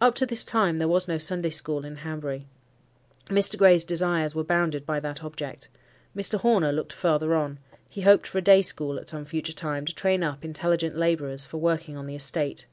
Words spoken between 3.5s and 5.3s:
Gray's desires were bounded by that